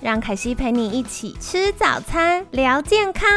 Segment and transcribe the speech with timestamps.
[0.00, 3.28] 让凯西陪你一起吃早餐，聊健康。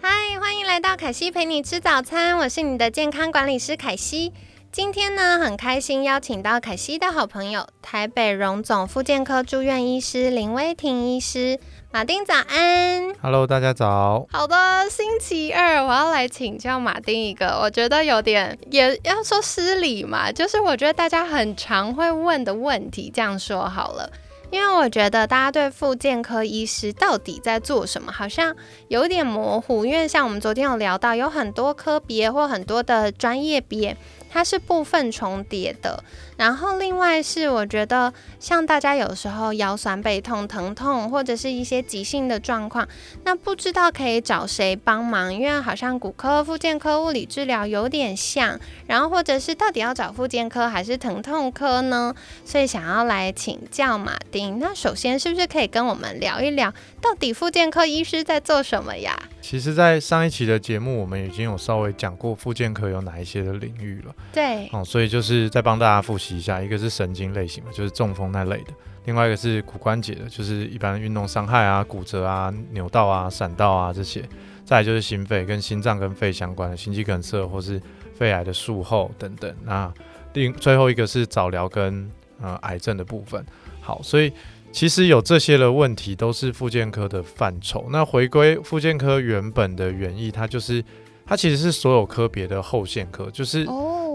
[0.00, 4.32] 嗨，欢迎来到凯西陪你吃早餐，我是你的健康管理师凯西。
[4.72, 11.58] 今天呢，很开心邀请到凯西的好朋友，台北荣总复健科住院医师林威婷医师。
[11.96, 14.26] 马丁早安，Hello，大家早。
[14.30, 14.54] 好的，
[14.90, 24.10] 星期二我要来请教马丁一个，我觉得有点也要说失礼嘛，就是我觉得大家很常会问的问题，这样说好了，
[24.50, 28.54] 因为我觉得大家对复健科医师到底在做什么，好像
[28.88, 33.96] 有点模糊，因为像我们昨天有聊到，有很多科别或很多的专业别。
[34.30, 36.02] 它是部分重叠的，
[36.36, 42.86] 然后另外是我觉得像大家有时候腰酸背痛、疼痛或者是一些急性的状况，
[43.24, 52.14] 那不知道可以找谁帮忙，因为好像骨科、复健科、物理治疗有点像，然后或者是到底要找复健科还是疼痛科呢？
[52.44, 54.58] 所以想要来请教马丁。
[54.58, 59.18] 那首先是不是可以跟我们聊一聊，到底复健科医师在做什么呀？
[59.40, 64.12] 其实，在上一期的节目，我们已经有稍微讲过复健科有哪一些的领域了。
[64.32, 68.72] 对，哦，所以就是再帮大家复习一下，一个是神经类型的，就是中风那类的；，
[69.06, 74.20] 另外一个是骨关节的，就是一般运动伤害啊、骨折啊、扭到啊、闪到啊这些；，
[74.64, 77.80] 再就是心肺，跟心脏跟肺相关的，心肌梗塞或是
[78.14, 79.54] 肺癌的术后等等。
[79.64, 79.90] 那
[80.34, 82.10] 另最后一个是早疗跟
[82.42, 83.42] 呃癌症的部分。
[83.80, 84.30] 好，所以
[84.70, 87.86] 其实有这些的问题都是复健科的范畴。
[87.90, 90.84] 那回归复健科原本的原意，它就是
[91.24, 93.64] 它其实是所有科别的后线科，就是。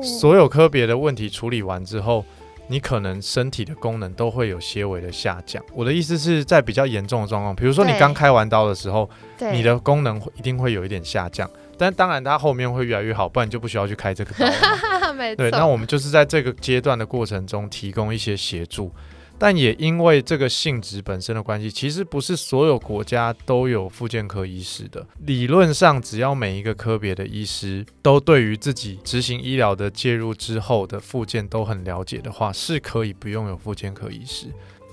[0.01, 2.25] 所有科别的问题处理完之后，
[2.67, 5.63] 你可能身体的功能都会有些微的下降。
[5.73, 9.09] 我的意思是在比较严重的状况，比如说你刚开完刀的时候，
[9.51, 11.49] 你的功能一定会有一点下降。
[11.77, 14.47] 但当然它后面会越来越好，不然你就不需要去开这个刀。
[15.35, 18.91] 对，那我们就是在这个阶段的过程中提供一些协助。
[19.43, 25.03] 但也因为这个性质本身的关系，其实不是所有国家都有复健科医师的。
[25.25, 34.45] 理论上，只要每一个科别的医师都对于自己执行医疗的介入之后的复健都很了解的话，是可以不用有复健科医师。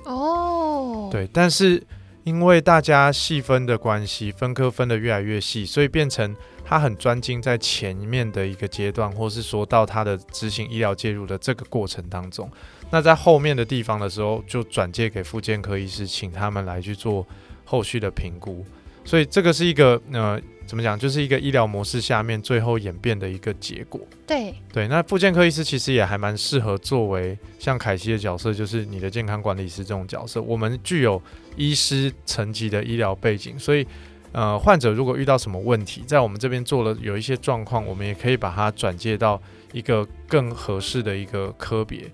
[0.07, 1.83] 哦，对，但是
[2.29, 12.51] 因为大家细分的关系，分科分的越来越细，所以变成他很专精在前面的一个阶段，或是说到他的执行医疗介入的这个过程当中。
[12.91, 17.27] 那在后面的地方的时候，就转借给复健科医师，请他们来去做
[17.65, 18.63] 后续的评估。
[19.07, 23.99] 所以这个是一个呃，怎么讲，就是一个医疗模式下面最后演变的一个结果。
[24.27, 30.43] 对对，那复健科医师其实也还蛮适合作为像凯西的角色，就是你的健康管理师这种角色。
[30.43, 31.21] 我们具有
[31.57, 33.87] 医师层级的医疗背景，所以
[34.33, 39.41] 呃，患者如果遇到什么问题，在我们这边做了有一些状况，我们也可以把它转介到
[39.73, 42.05] 一个更合适的一个科别。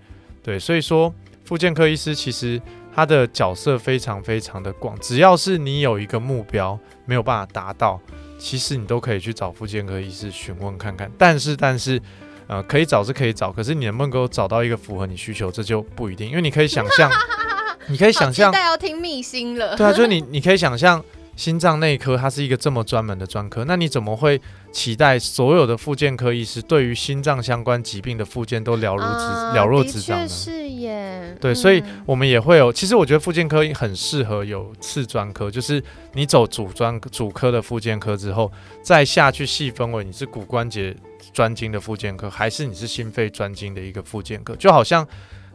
[0.41, 1.13] 对，所以说，
[1.45, 2.63] 复健科医师其实
[2.95, 8.01] 他的角色非常非常的广，只要是你有一个目标没有办法达到，
[8.39, 11.11] 其实你都可以去找妇健科医师询问看看。
[11.17, 12.01] 但是，但是，
[12.47, 17.11] 呃，可以找是可以找，可是你能不能够找到一个符合你需求，这就不一定，因为你可以想象，
[17.89, 19.77] 你可以想象，要听密心了。
[19.77, 21.03] 对啊，就是你，你可以想象。
[21.37, 24.41] 心脏内科，它是一个这么专门的专科，那你怎么会
[24.73, 30.29] 期待所有的复健科医师对于心脏相关疾病的复健都了如指了若指掌呢？
[30.29, 31.37] 是耶。
[31.41, 32.73] 对，所以我们也会有。
[32.73, 38.51] 其实我觉得复健科很适合有次专科，就是你走主专主科的复健科之后，
[38.83, 40.95] 再下去细分为你是骨关节
[41.33, 45.07] 专精的复健科，还是你是心肺专精的一个复健科，就好像。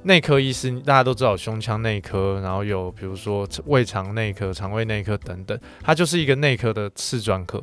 [0.04, 7.62] 内科医师大家都知道，胸腔内科，然后有比如说胃肠内科、肠胃内科等等，它就是一个内科的次专科。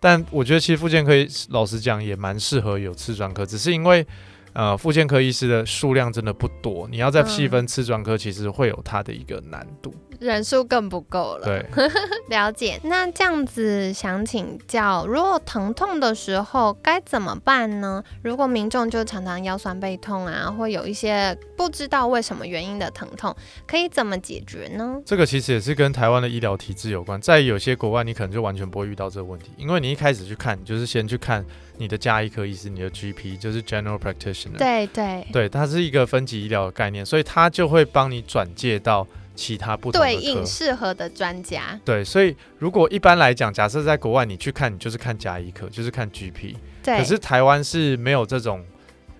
[0.00, 4.06] 但我觉得其实附件可以老实讲也蛮适合有次专科，只是因为
[4.54, 9.94] 呃复健科医师的数量真的不多，你要再细分次专科，其实会有它的一个难度。
[10.20, 11.44] 人数更不够了。
[11.44, 11.66] 对，
[12.30, 12.80] 了解。
[12.84, 18.02] 那这样子想请教，如果疼痛的时候该怎么办呢？
[18.22, 23.34] 如果民众就常常腰酸背痛啊，或有一些不知道为什么原因的疼痛，
[23.66, 25.02] 可以怎么解决呢？
[25.04, 27.20] 这个其实也是跟台湾的医疗体制有关。
[27.20, 31.44] 在有些国外，你可能就完全不会遇到这个问题，因为你一开始去看，你就是先去看
[31.76, 34.56] 你的加医科医师，你的 GP 就是 General Practitioner。
[34.58, 41.78] 对对对，它是一个分级医疗的概念，所以它就会帮你转介到其他不同的对科应适合的专家。
[41.84, 46.54] 对，所以如果一般来讲，假设在国外你去看，你就是看加医科，就是看 GP。
[46.82, 48.64] 对，可是台湾是没有这种，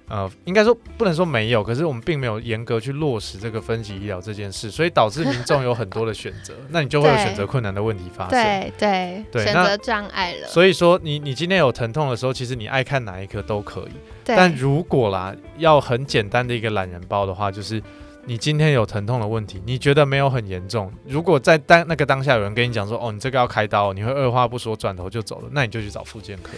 [0.09, 8.31] 呃，应该说不能说没有，可是我们并没有严格去落实这个分级医疗这件事，所以导致民众有很多的选择，那你就会有选择困难的问题发生。
[8.31, 10.47] 对对对那选择障碍了。
[10.47, 13.93] 所以说你你今天有疼痛的时候，其实你爱看哪一科都可以。
[14.25, 17.83] 但如果啦，要很简单的一个懒人包的话，就是
[18.27, 26.53] 你今天有疼痛的问题，你觉得没有很严重，如果在当那个当下有人跟你讲说，哦，你这个要开刀，你会二话不说转头就走了，那你就去找复健科。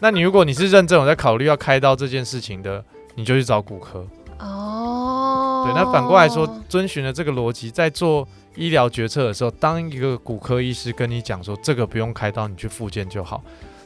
[0.00, 2.84] 那你如果你是认真有在考虑要开刀这件事情的，
[3.14, 4.06] 你就去找骨科。
[4.38, 13.42] 哦，对，那反过来说，遵循了这个逻辑，在做医疗决策的时候，当一个骨科医师跟你讲说这个不用开刀，你去复健就好，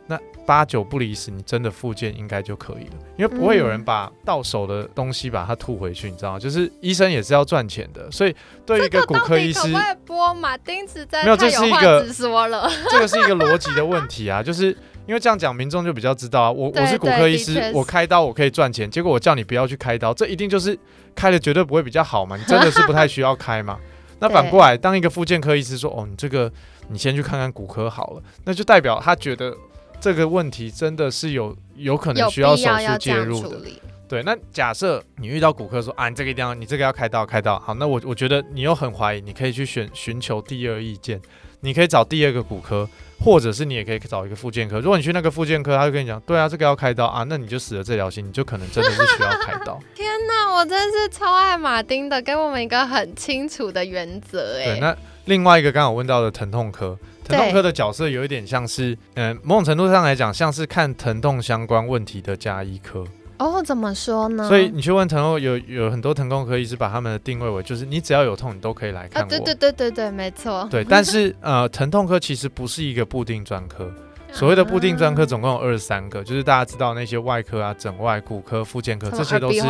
[0.07, 6.39] 那八九不离十，你真的复健应该就可以了，因为不会有人把到手的东西把它吐回去，你知道吗？
[6.39, 8.37] 就是医生也是要赚钱的，所以
[8.67, 12.71] 对于一个骨科医师这个可可播马丁子在没有这是一个话直说了。
[12.91, 14.77] 这个是一个逻辑的问题啊，就是
[15.07, 16.51] 因为这样讲，民众就比较知道啊。
[16.51, 20.79] 我我是骨科医师我开刀我可以赚钱，结果我叫你不要去开刀，这一定就是
[21.15, 22.37] 开了绝对不会比较好嘛？
[22.37, 23.79] 你真的是不太需要开嘛？
[24.21, 26.51] 那反过来，当一个复健科医师说：“哦，你这个
[26.89, 29.53] 你先去看看骨科好了”，那就代表他觉得
[30.01, 33.59] 这个问题真的是有有可能需要手术介入的。
[34.09, 41.21] 对，那假设你遇到骨科说啊，你这个一定要，你这个要开刀，开刀好，那我我觉得你又很怀疑，你可以去选寻求第二意见，
[41.63, 42.89] 你可以找第二个骨科，
[43.21, 44.81] 或者是你也可以找一个复健科。
[44.81, 49.81] 如果你去那个复健科，他就跟你讲，对啊，这个要开刀啊，那你就死了这条心，你就可能真的是需要开刀。
[49.95, 54.65] 天哪，我真是超爱马丁的，给我们一个很清楚的原则哎。
[54.65, 63.05] 对，那另外一个刚好问到的疼痛科，疼痛科的角色有一点像是，嗯、某种程度上来讲，像是看疼痛相关问题的加医科。
[63.43, 64.49] 哦，怎么说呢？
[64.49, 69.31] 所以你去问疼痛，有有很多疼痛科医师把他们的定位为，就是你只要有痛，你都可以来看啊，我。
[69.31, 70.67] 对对对对对，没错。
[70.71, 73.91] 对，但是呃，疼痛科其实不是一个固定专科。
[74.35, 79.61] 所谓的固定专科总共有二十三个，就是大家知道那些外科啊、整外、骨科、复健科，这些都是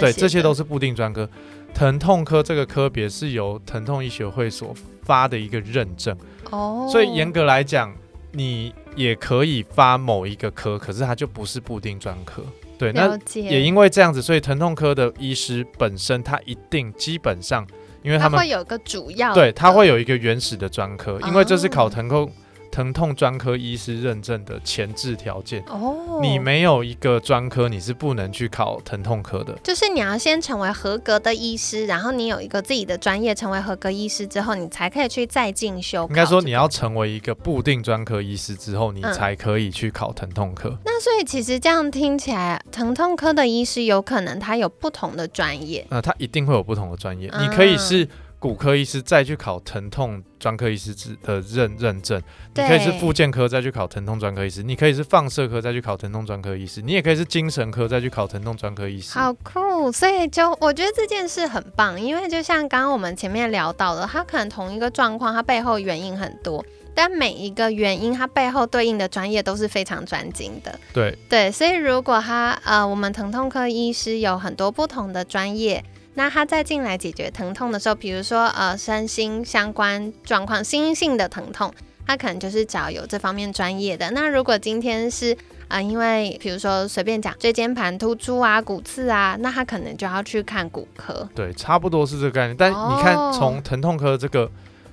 [0.00, 1.28] 对，这些都是固定专科。
[1.74, 6.16] 疼痛科这个科别是由疼痛医学会所发的一个认证，
[6.50, 7.94] 哦，所以严格来讲，
[8.32, 12.42] 你也可以发某一个科，可是它就不是固定专科。
[12.78, 17.66] 对，那，也因为这样子，所以疼痛科的医师本身他一定基本上，
[18.02, 22.30] 因为他们会有个主要，对，他会有一个原始的专科，因为这是考疼痛
[22.78, 25.60] 疼痛专科医师认证的前置条件。
[25.66, 29.52] 哦，你没有一个专科，你是不能去考疼痛科的。
[29.64, 36.06] 就是你要先成为合格的医师，然后你有一个自己的专业，成为合格医师之后，你才可以去再进修。
[36.08, 40.78] 应该说，你要成为一个固定专科医师之后，你嗯才可以去考疼痛科。
[40.84, 45.84] 那所以其实这样听起来，疼痛科的医师有可能他有不同的专业。
[45.90, 48.08] 那他一定会有不同的专业，嗯你可以是
[48.40, 52.22] 骨科医师再去考疼痛专科医师之的认认证，
[52.54, 59.18] 你可以是对复健科再去考疼痛专科医师，你可以是放射科再去考疼痛专科医师，你也可以是精神科再去考疼痛专科医师。
[59.18, 66.64] 好酷，所以就我觉得这件事很棒，因为就像刚刚我们前面聊到的，它可能同一个状况，它背后原因很多，
[66.94, 70.78] 但每一个原因它背后对应的专业都是非常专精的。
[70.92, 75.84] 对对，所以如果他呃，我们疼痛科医师有很多不同的专业，
[76.18, 81.72] 那他在进来解决疼痛的时候，比如说呃身心相关状况、心性的疼痛，
[82.04, 84.10] 他可能就是找有这方面专业的。
[84.10, 85.32] 那如果今天是
[85.68, 91.28] 啊、呃因为比如说随便讲椎间盘突出啊、骨刺啊，那他可能就要去看骨科。
[91.36, 92.56] 对，差不多是这个概念。
[92.56, 94.50] 但你看，哦从疼痛科这个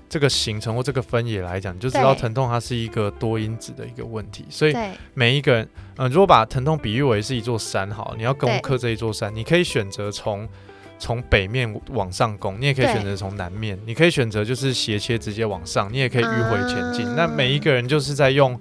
[0.07, 4.45] 这个形成或这个分野来讲，你就知道疼痛它是一个多因子的一个问题。
[4.47, 4.77] 所以，
[5.15, 5.67] 每一个人，
[5.97, 10.47] 嗯、如果把疼痛比喻为是一座山，好，你要攻克这一座山，你可以选择从
[10.97, 17.05] 从北面往上攻，你也可以选择从南面，你可以选择就是斜切直接往上，你也可以迂回前进。
[17.05, 18.59] 啊那每一个人就是在用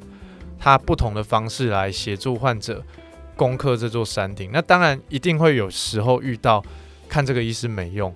[0.58, 2.82] 他不同的方式来协助患者
[3.36, 4.50] 攻克这座山顶。
[4.52, 6.64] 那当然一定会有时候遇到
[7.08, 8.14] 看这个医师没用，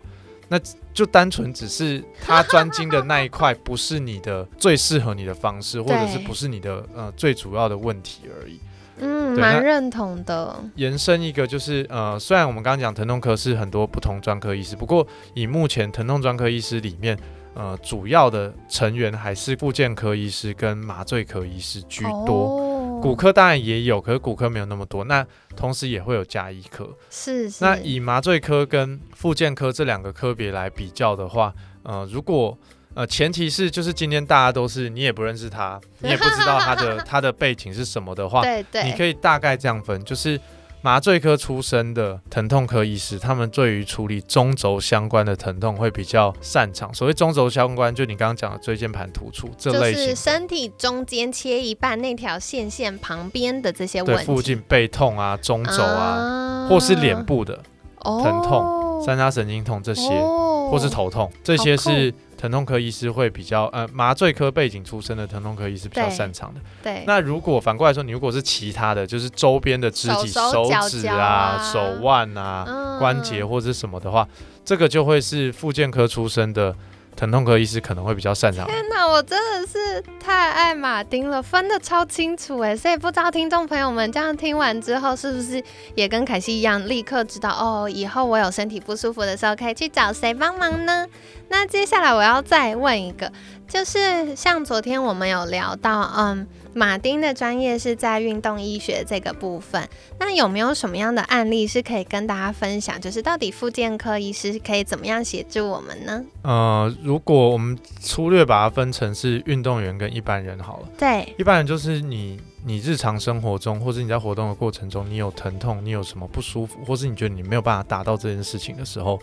[0.48, 0.58] 那
[0.92, 8.58] 就单纯只是他专精的那一块不是你的最适合你的方式，或者是不是你的呃最主要的问题而已。
[9.00, 10.54] 嗯，蛮认同的。
[10.74, 17.18] 延伸一个就是呃，虽然我们刚刚讲疼痛科是很多不同专科医师，不过以目前疼痛专科医师里面，
[17.54, 22.34] 呃，主要的成员还是复健科医师跟麻醉科医师居多。
[22.34, 25.04] 哦骨科当然也有，可是骨科没有那么多。
[25.04, 25.24] 那
[25.54, 26.84] 同时也会有加医科。
[27.08, 32.58] 是是，那以麻醉科跟复健科这两个科别来比较的话，呃，如果
[32.98, 40.40] 呃前提是就是今天大家都是你也不认识他，你也不知道他的 他的背景是什么的话，对对，你可以大概这样分，就是
[40.82, 46.92] 麻醉科出身的疼痛科医师，他们对于处理中轴相关的疼痛会比较擅长。
[46.92, 57.54] 所谓中轴相关，就你刚刚讲的椎间盘突出这就是类型，身体中间切一半那条线线旁边的这些问题，对附近背痛啊、中轴啊，啊或是脸部的
[58.02, 66.60] 疼痛哦三叉神经痛这些，哦或是头痛，这些是疼痛科医师会比较呃麻醉科背景出身的疼痛科医师比较擅长的。
[66.82, 71.72] 对，那如果反过来说，你如果是其他的，就是周边的肢体，手指啊、啊。
[71.72, 74.26] 手腕啊、嗯关节或者是什么的话，
[74.64, 76.74] 这个就会是附件科出身的
[77.18, 78.64] 疼痛科医师可能会比较擅长。
[78.68, 85.60] 天哪，我真的是太爱马丁了，分得超清楚哎，所以不知道听众朋友们这样听完之后，是不是
[85.96, 91.08] 也跟凯西一样，立刻知道哦，以后我有身体不舒服的时候可以去找谁帮忙呢？
[91.48, 93.32] 那接下来我要再问一个，
[93.68, 99.86] 就是像昨天我们有聊到，嗯，马丁的专业是在运动医学这个部分，
[100.18, 102.98] 那有没有什么样的案例是可以跟大家分享？
[102.98, 106.24] 就是到底复健科医师可以怎么样协助我们呢？
[106.42, 119.20] 呃，如果我们粗略把它分成是运动员跟一般人好了，对，一般人就是你你日常生活中，或是你在活动的过程中，你有疼痛，你有什么不舒服，或是你觉得你没有办法达到这件事情的时候，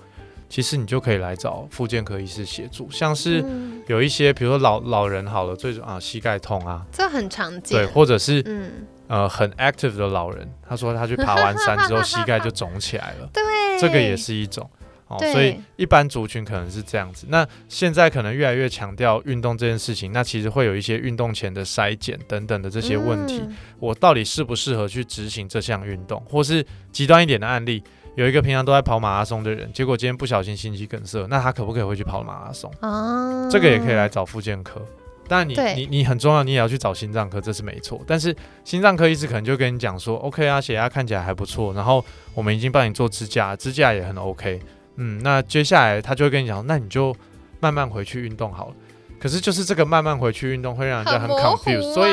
[0.55, 3.41] 其实你就可以来找复健科医师协助，像是。
[3.41, 7.77] 嗯有一些，比如说老老人好了，最主啊膝盖痛啊，这很常见。
[7.77, 8.71] 对，或者是嗯，
[9.07, 13.43] 呃很 active 的老人，他说他去爬完山之后膝盖就肿起来了， 对，
[13.79, 14.67] 这个也是一种
[15.07, 17.27] 哦，所以一般族群可能是这样子。
[17.29, 27.83] 那现在可能越来越强调运动这件事情，那其实会有一些运动前的筛检等等的这些问题，嗯我到底适不适合去执行这项运动，或是极端一点的案例。
[28.15, 32.71] 有一个平常都在跑马拉松的人，结果今天不小心心肌梗塞，那他可不可以回去跑马拉松？
[32.81, 34.81] 哦，这个也可以来找复健科。
[35.27, 37.99] 但你，你你很重要，你也要去找心脏科，这是没错。
[38.05, 42.03] 但是心脏科医师可能就跟你讲说，OK 啊，血压看起来还不错，然后
[42.33, 44.61] 我们已经帮你做支架，支架也很 OK。
[44.97, 47.13] 嗯，那接下来他就会跟你讲，那你就
[47.59, 48.75] 慢慢回去运动好了。
[49.19, 52.11] 可是就是这个慢慢回去运动会让人家很 confused，、啊所以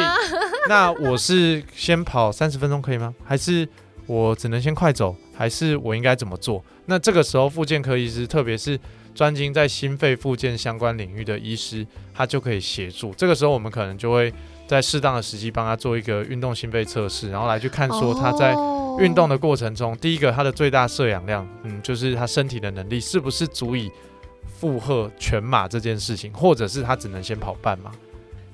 [0.68, 3.14] 那我是先跑三十分钟可以吗？
[3.24, 3.68] 还是
[4.06, 5.14] 我只能先快走？
[5.34, 6.62] 还是我应该怎么做？
[6.86, 8.78] 那这个时候，复健科医师，特别是
[9.14, 13.12] 专精在心肺复健相关领域的医师，他就可以协助。
[13.14, 14.32] 这个时候，我们可能就会
[14.66, 23.90] 在适当的时机帮他做一个运动心肺测试，然后来去看说他在哦运动的过程中，第一个他的最大摄氧量，嗯，就是他身体的能力是不是足以
[24.46, 27.90] 负荷全马这件事情，或者是他只能先跑半马。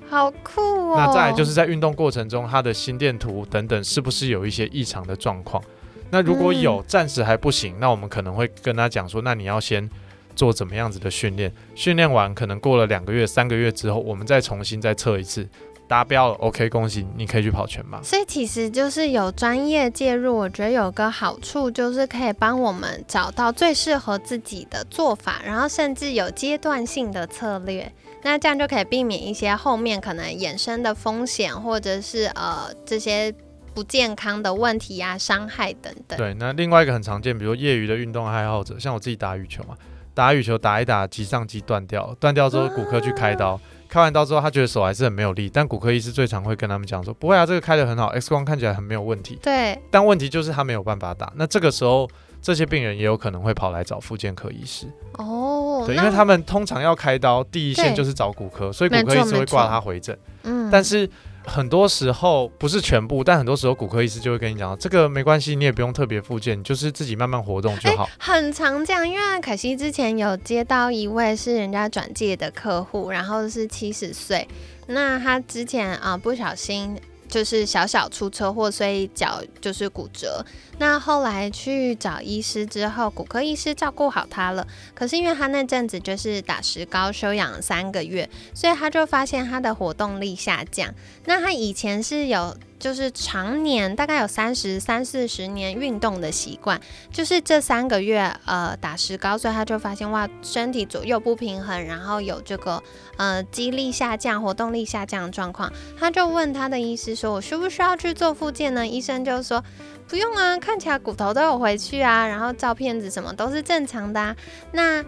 [0.08, 0.94] 好酷哦。
[0.97, 5.62] 那再来就是在运动过程中，他的心电图等等是不是有一些异常的状况？
[6.11, 9.88] 那如果有，暂时还不行，那我们可能会跟他讲说，那你要先
[10.35, 15.47] 做怎么样子的训练，训练完可能过了两个月、三个月之后，我们再重新再测一次，
[15.87, 18.03] 达标了，OK，恭喜你可以去跑全马。
[18.03, 27.93] 所以其实就是有专业介入，我觉得有个好处就是可以帮我们找到最适合自己的做法，然后甚至有阶段性的策略。
[28.23, 33.33] 那这样就可以避免一些后面可能衍生的风险，或者是呃这些
[33.78, 36.18] 不健康的问题呀、伤害等等。
[36.18, 39.76] 对，那另外一个很常见，比如业余的运动爱好者，像我自己打羽球嘛，
[40.14, 51.32] 打羽球打一打，脊上肌断掉，断掉之后骨科去开刀，开完刀之后他觉得手还是很没有力，但骨科医师最常会跟他们讲说，不会啊，这个开的很好，X 光看起来很没有问题，对但问题就是他没有办法打。
[51.37, 52.11] 那这个时候，
[52.42, 60.18] 这些病人也有可能会跑来找复健科医师，哦，对，因为他们通常要开刀，第一线就是找骨科，所以骨科医师会挂他回诊。
[60.42, 61.08] 嗯但是
[61.49, 68.09] 很多时候不是全部，但很多时候骨科医师就会跟你讲，这个没关系，你也不用特别复健，你就是自己慢慢活动就好。
[68.19, 74.47] 很常这样，因为可惜之前有接到一位是人家转介的客户，然后是七十岁，
[74.87, 76.95] 那他之前啊、不小心
[77.28, 80.44] 就是小小出车祸，所以脚就是骨折。
[80.78, 90.94] 那后来去找医师之后，骨科医师照顾好他了，可是因为他那阵子就是打石膏休养了三个月，所以他就发现他的活动力下降。
[91.25, 96.80] 那他以前是有就是常年大概有三十三四十年运动的习惯，
[97.11, 102.82] 就是这三个月呃打石膏，所以他就发现哇，身体左右不平衡，然后有这个
[103.16, 105.73] 呃肌力下降、活动力下降的状况。
[105.99, 109.62] 他就问他的医师说：“我需不需要去做复健呢？”医生就说
[110.06, 114.37] ：“不用啊，看起来骨头都有回去啊，然后照片子什么都是正常的。”啊
[114.73, 115.04] 那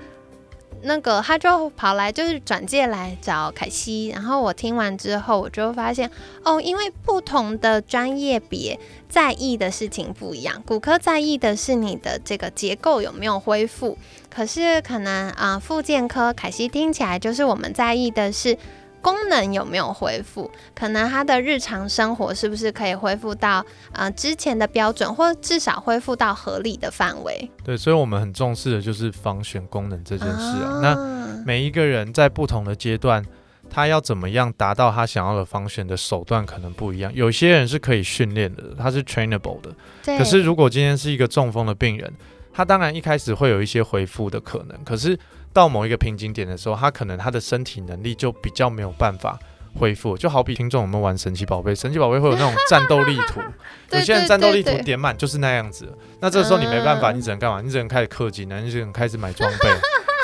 [0.83, 4.09] 那个他就跑来，就是转介来找凯西。
[4.09, 6.11] 然后我听完之后，我就发现
[6.45, 10.63] 哦，因为不同的专业别在意的事情不一样。
[10.67, 13.97] 骨科在意的是你的这个结构有没有恢复，
[14.29, 18.57] 可是可能啊，复健科凯西听起来就是我们在意的是。
[19.03, 20.51] 功能有没有恢复？
[20.75, 27.51] 可能他的日常生活是不是可以恢复到呃之前的标准，或至少恢复到合理的范围？
[27.65, 30.81] 对，所以我们很重视的就是防选功能这件事啊。
[30.83, 33.25] 那每一个人在不同的阶段，
[33.71, 37.11] 他要怎么样达到他想要的防选的手段可能不一样。
[37.15, 39.75] 有些人是可以训练的，他是 trainable 的。
[40.19, 42.13] 可是如果今天是一个中风的病人，
[42.53, 45.19] 他当然一开始会有一些恢复的可能，可是。
[45.53, 49.37] 到某一个瓶颈点的时候，他可能他的身体能力就比较没有办法
[49.75, 53.41] 恢复，就好比听众我们玩神奇宝贝，神奇宝贝会有那种战斗力图，
[53.91, 55.93] 有些人战斗力图点满就是那样子。
[56.21, 57.61] 那这时候你没办法，你只能干嘛？
[57.61, 59.69] 你只能开始氪金，你只能开始买装备。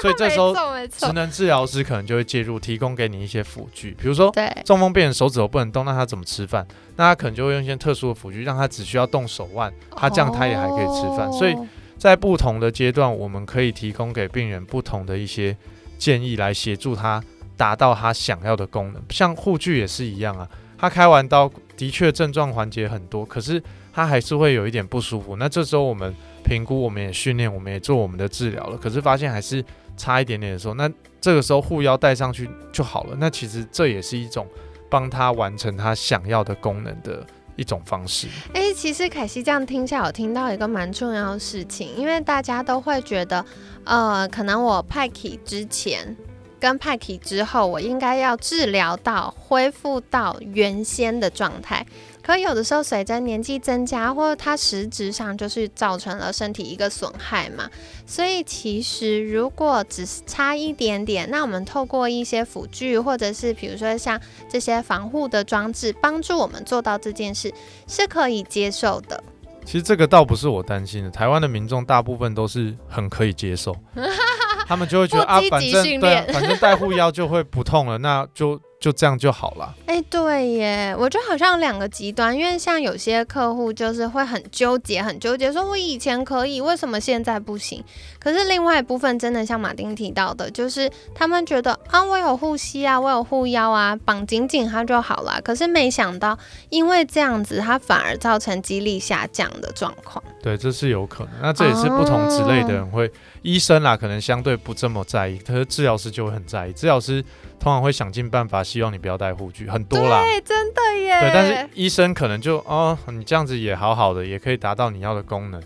[0.00, 0.54] 所以这时候，
[0.96, 4.32] 职能治疗师可能就会介入，提供给你一些辅具，比如说
[4.64, 6.64] 中风病人手指头不能动，那他怎么吃饭？
[6.94, 11.32] 那他可能就会用一些特殊的辅具，让他只需要动手腕，他这样他也还可以吃饭。
[11.32, 11.56] 所以。
[11.98, 15.56] 在不同的阶段，我们可以提供给病人不同的一些
[15.98, 17.22] 建议，来协助他
[17.56, 19.02] 达到他想要的功能。
[19.10, 23.62] 像护具也是一样啊，他开完刀的确症状缓解很多，可是
[23.92, 25.36] 他还是会有一点不舒服。
[25.36, 29.64] 那这时候我们评估，我们也训练，我们也做我们的治疗了，可是发现还是
[29.96, 33.16] 差一点点的时候，那这个时候护腰带上去就好了。
[33.18, 34.46] 那其实这也是一种
[34.90, 37.26] 帮他完成他想要的功能的。
[37.56, 38.28] 一种方式。
[38.54, 43.44] 哎，其实凯西这样听下，我听到一个蛮重要的事情，因为大家都会觉得，
[43.84, 46.16] 呃，可能我派 k 之前
[46.60, 51.84] 跟派 k 之后，我应该要治疗到恢复到原先的状态。
[52.26, 57.70] 可有的时候，随着年纪增加，或者它实质上就是造成了身体一个损害嘛。
[58.04, 67.54] 所以其实如果只是差一点点，那我们透过一些辅具，或者是比如说像这些防护的装置，帮助我们做到这件事，
[67.86, 69.22] 是可以接受的。
[69.64, 73.72] 其实这个倒不是我担心的，台湾的民众大部分都是很可以接受，
[74.66, 78.60] 他们就会觉得啊，反正对，反正带护腰就会不痛了，那就。
[78.86, 79.74] 就这样就好了。
[79.86, 87.82] 哎，对耶，我觉得好像两个极端，因为像有些客户就是会很纠结，很纠结，说我以前可以，为什么现在不行？
[88.20, 95.40] 可是另外一部分真的像马丁提到的，就是他们觉得啊，我有护膝啊，我有护腰啊，绑紧紧它就好了。
[95.42, 100.22] 可是没想到，因为这样子，它反而造成肌力下降的状况。
[100.40, 101.32] 对，这是有可能。
[101.42, 103.10] 那这也是不同之类的人会，
[103.46, 106.72] 医生啦，可能相对不这么在意，可是治疗师就会很在意。
[106.72, 107.24] 治疗师。
[107.58, 110.22] 通常会想尽办法，希望你不要戴护具，很多啦。
[110.22, 111.20] 对，真的耶。
[111.20, 115.60] 对，但是医生可能就哦，你这样子也好好的，也可以达到你要的功能，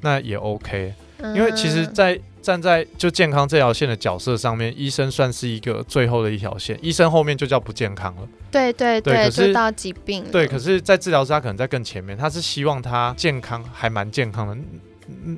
[0.00, 0.92] 那也 OK。
[1.36, 8.28] 因为其实，在站在就健康这条线的角色上面，医生算是一个最后的一条线，医生后面就叫不健康了。
[8.50, 10.24] 对对对，可是到疾病。
[10.32, 14.56] 对，可是，在治疗师他可能在更前面，他是希望他健康，还蛮健康的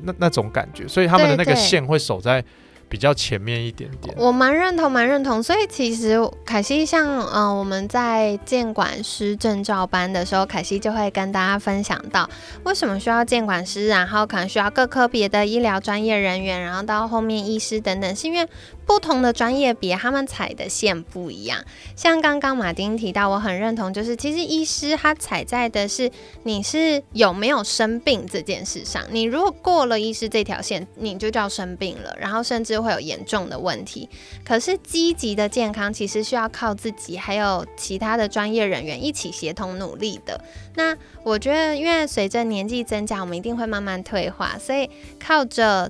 [0.02, 2.44] 那那种感觉，所以他们的那个线会守在。
[2.90, 5.40] 比较前面一点点，我蛮认同，蛮认同。
[5.40, 12.28] 所以其实凯西像，呃，我们在监管师证照班的时候，凯西就会跟大家分享到，
[12.64, 18.44] 为什么需要监管师，然后可能需要各科别的医疗专业人员，然后到后面医师等等，是因为。
[18.90, 21.64] 不同的专业别，他们踩的线不一样。
[21.94, 26.10] 像刚刚马丁提到，我很认同，就是其实医师他踩在的是
[26.42, 29.04] 你是有没有生病这件事上。
[29.12, 34.08] 你如果过了医师这条线，你就叫生病了，然后甚至会有严重的问题。
[34.44, 40.44] 可是积极的健康其实需要靠自己，还有其他的专业人员一起协同努力的。
[40.74, 44.90] 那我觉得，因为随着年纪增加，我们一定会慢慢退化，所以
[45.24, 45.88] 靠着。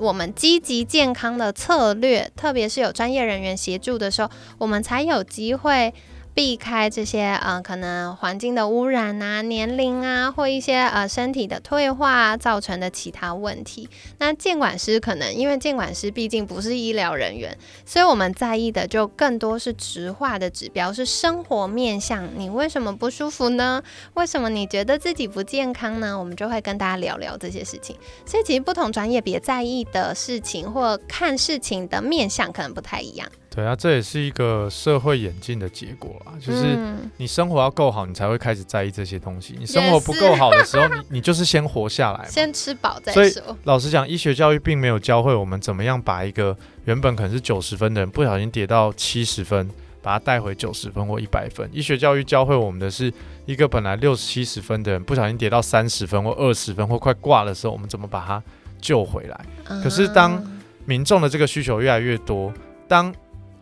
[0.00, 5.92] 我们积极健康的策略，特别是有专业人员协助的时候，我们才有机会。
[6.40, 13.86] 避开这些呃，可能环境的污染啊、年龄啊，或一些呃身体的退化造成的其他问题。
[14.16, 22.26] 那监管师可能因为监管师毕竟不是医疗人员，所以我们在意的就更多是直化的指标，是生活面向。
[22.34, 23.82] 你为什么不舒服呢？
[24.14, 26.18] 为什么你觉得自己不健康呢？
[26.18, 27.94] 我们就会跟大家聊聊这些事情。
[28.24, 33.28] 所以其实不同专业别在意的事情或看事情的面向可能不太一样。
[33.52, 39.56] 对啊，这也是一个社会演进的结果啊，就是嗯你生活要够好，你才会开始在意这些东西。
[39.58, 42.24] 你生活不够好的时候，你 你就是先活下来。
[42.28, 43.42] 先吃饱再所以说。
[43.64, 49.68] 老实讲，医学教育并没有教会我们怎么样把一个原本可能是九十分的人，不小心跌到七十分，
[50.00, 51.68] 把他带回九十分或一百分。
[51.72, 53.12] 医学教育教会我们的是
[53.46, 58.40] 一个本来六七十分的人，不小心跌到三十分或二十分或快挂的时候，我们怎么把他
[58.80, 59.40] 救回来？
[59.82, 60.42] 可是当啊
[60.86, 62.52] 民众的这个需求越来越多，
[62.86, 63.12] 当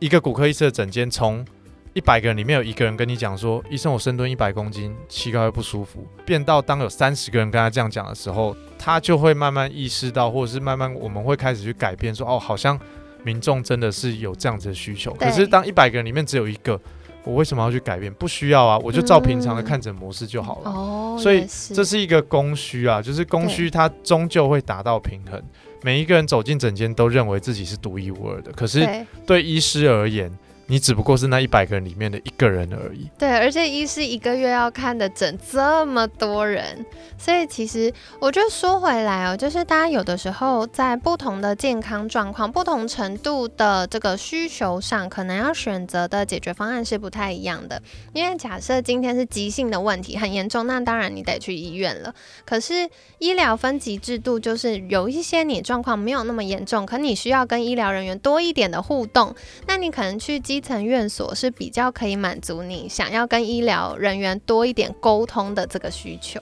[0.01, 1.45] 一个骨科医师的诊间从
[1.93, 12.79] 一百个人里面有一个人跟你讲说，医生我深蹲一百公斤，膝盖会不舒服，变到当有三十个人跟他这样讲的时候，他就会慢慢意识到，或者是慢慢我们会开始去改变说，哦，好像
[13.25, 15.13] 民众真的是有这样子的需求。
[15.15, 16.81] 可是当一百个人里面只有一个，
[17.25, 18.13] 我为什么要去改变？
[18.15, 20.71] 不需要啊，我就照平常的嗯看诊模式就好了。
[20.71, 25.43] 哦，所以这是一个供需啊，就是供需它终究会达到平衡。
[25.83, 29.07] 每一个人走进诊间都认为自己是独一无二的，可是对。
[29.27, 30.31] 对医师而言，
[30.69, 33.11] 你只不过是那一百个人里面的一个人而已。
[33.19, 36.85] 对，而且医师一个月要看的诊这么多人，
[37.17, 47.83] 所以其实我觉得说回来哦，就是大家有的时候在不同的健康状况、不同程度的这个需求上，可能要选择的解决方案是不太一样的。
[48.13, 52.15] 因为假设今天是急性的问题很严重，那当然你得去医院了。
[52.45, 59.35] 可是医疗分级制度就是有一些你状况没有那么严重，可你需要跟医疗人员多一点的互动，
[59.67, 66.41] 那你可能去基层院所是比较可以满足你想要跟医疗人员多一点沟通的这个需求。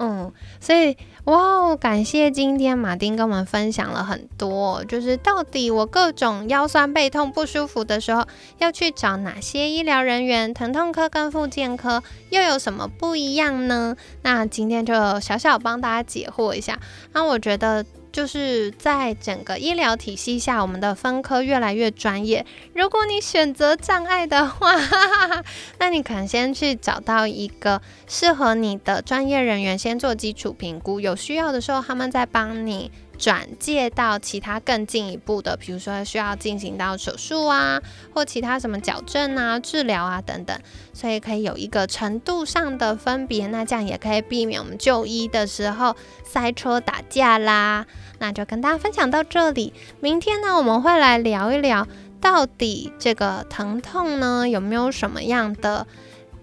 [0.00, 8.24] 嗯，所以哇哦，感谢今天马丁跟我们分享了很多，就是到底我各种腰酸背痛不舒服的时候，
[8.58, 13.96] 要去找哪些医疗人员，疼痛科跟复健科又有什么不一样呢？
[14.22, 16.78] 那今天就小小帮大家解惑一下。
[17.12, 17.84] 那我觉得
[18.18, 22.44] 就是在整个医疗体系下，我们的分科越来越专业。
[22.74, 24.74] 如果你选择障碍的话，
[25.78, 30.98] 那你可能先去找到一个适合你的专业人员，先做基础评估。
[30.98, 37.80] 有需要的时候，他们再帮你转介到其他更进一步的，比如说需要进行到手术啊，
[38.12, 40.58] 或其他什么矫正啊、治疗啊等等。
[40.92, 47.86] 所以可以有一个程度上的分别，那这样也可以避免我们就医的时候塞车打架啦。
[48.18, 51.86] 那就跟大家分享到这里，明天呢我们会来聊一聊，
[52.20, 55.86] 到底这个疼痛呢有没有什么样的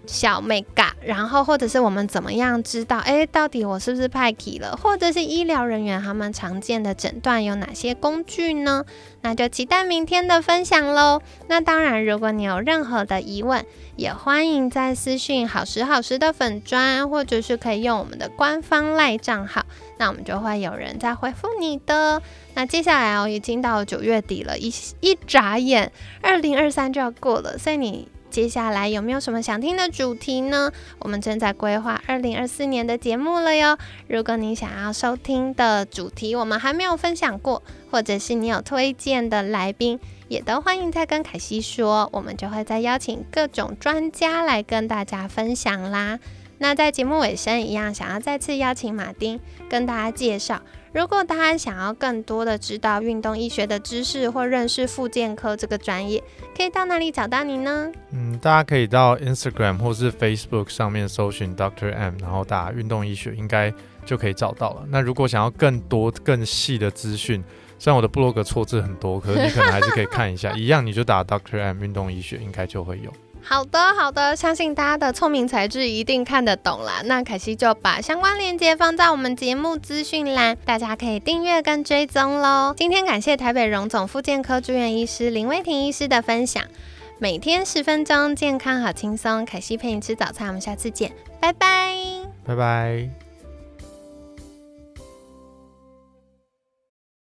[0.06, 8.84] 小美嘎，然后或者是我们怎么样知道，诶，到底我是不是派体了，或者是医疗人员他们常见的诊断有哪些工具呢？
[9.22, 11.20] 那就期待明天的分享喽。
[11.48, 13.64] 那当然，如果你有任何的疑问，
[13.96, 19.64] 也欢迎在私讯好时好时的粉砖，或者是可以用我们的官方赖账号，
[19.98, 22.22] 那我们就会有人在回复你的。
[22.54, 25.90] 那接下来哦，已经到九月底了，一一眨眼，
[26.22, 28.08] 二零二三就要过了，所以你。
[28.36, 30.70] 接下来有没有什么想听的主题呢？
[30.98, 33.78] 我们正在规划二零二四年的节目了哟。
[34.08, 46.18] 如果你想要收听的主题我们还没有分享过，或者是你有推荐的来宾，也都欢迎再跟凯西说，我们就会再邀请各种专家来跟大家分享啦。
[46.58, 49.38] 那在节目尾声一样，想要再次邀请马丁
[49.68, 50.60] 跟大家介绍，
[50.92, 56.22] 如果大家想要更多的知道运动医学的知识或认识复健科这个专业，
[56.56, 57.92] 可以到哪里找到你呢？
[58.10, 63.72] 嗯，大家可以到 Instagram 或是 Facebook 上面搜寻 Doctor M，然后打运动医学，应该
[64.06, 64.84] 就可以找到了。
[64.88, 67.44] 那如果想要更多更细的资讯，
[67.78, 73.12] 虽然我的部落格错字很多，可是你可能还是可以看一下，一样你就打 Doctor M 运动医学，应该就会有。
[73.48, 77.00] 好的，好的，相信大家的聪明才智一定看得懂啦。
[77.04, 82.74] 那凯西就把相关链接放在我们节目资讯栏，大家可以订阅跟追踪喽。
[82.76, 86.64] 今天感谢台北荣总妇健科住院医师林威婷医师的分享，
[87.20, 89.44] 每天十分钟，健康好轻松。
[89.44, 91.94] 凯西陪你吃早餐，我们下次见，拜拜。
[92.44, 93.25] 拜拜。